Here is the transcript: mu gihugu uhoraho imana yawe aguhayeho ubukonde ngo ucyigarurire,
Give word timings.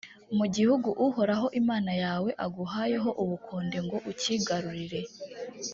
mu 0.37 0.45
gihugu 0.55 0.89
uhoraho 1.07 1.47
imana 1.61 1.91
yawe 2.03 2.29
aguhayeho 2.45 3.09
ubukonde 3.23 3.77
ngo 3.85 3.97
ucyigarurire, 4.11 5.01